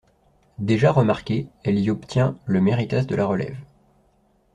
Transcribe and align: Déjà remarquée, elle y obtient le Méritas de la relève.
Déjà 0.57 0.91
remarquée, 0.91 1.47
elle 1.63 1.77
y 1.77 1.91
obtient 1.91 2.35
le 2.47 2.59
Méritas 2.59 3.03
de 3.03 3.15
la 3.15 3.27
relève. 3.27 3.57